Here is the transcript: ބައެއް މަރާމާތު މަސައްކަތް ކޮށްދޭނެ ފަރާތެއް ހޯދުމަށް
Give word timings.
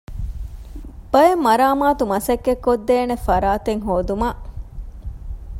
ބައެއް 1.11 1.43
މަރާމާތު 1.45 2.03
މަސައްކަތް 2.11 2.63
ކޮށްދޭނެ 2.65 3.15
ފަރާތެއް 3.25 3.83
ހޯދުމަށް 3.87 4.41